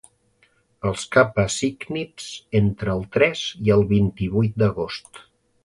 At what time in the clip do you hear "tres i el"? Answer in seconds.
3.19-3.87